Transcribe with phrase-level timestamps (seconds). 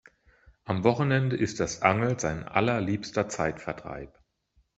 [0.65, 4.17] Am Wochenende ist das Angeln sein allerliebster Zeitvertreib.